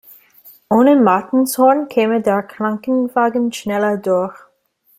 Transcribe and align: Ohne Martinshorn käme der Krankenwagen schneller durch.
Ohne 0.67 0.95
Martinshorn 0.95 1.87
käme 1.87 2.23
der 2.23 2.41
Krankenwagen 2.41 3.53
schneller 3.53 3.97
durch. 3.97 4.33